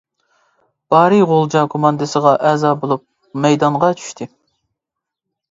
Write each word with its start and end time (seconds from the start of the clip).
بارى 0.95 1.19
غۇلجا 1.31 1.61
كوماندىسىغا 1.73 2.33
ئەزا 2.53 2.73
بولۇپ 2.85 3.05
مەيدانغا 3.45 3.93
چۈشتى. 4.01 4.31